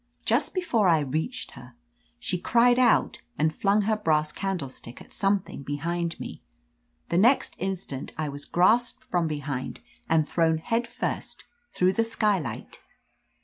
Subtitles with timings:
[0.25, 1.75] Just before I reached her,
[2.17, 6.41] she cried out and flung her brass candlestick at something behind me.
[7.09, 12.79] The next instant I was grasped from behind and thrown head first through the skylight.